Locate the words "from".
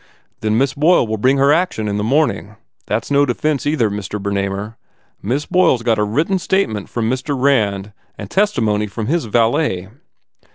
6.89-7.13, 8.87-9.05